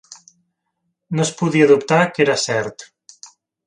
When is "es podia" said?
1.27-1.69